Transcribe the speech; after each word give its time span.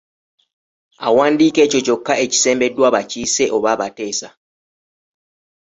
Awandiika 1.07 1.59
ekyo 1.65 1.79
kyokka 1.85 2.13
ekisembeddwa 2.23 2.85
abakiise 2.89 3.45
oba 3.55 3.67
abateesa. 3.75 4.29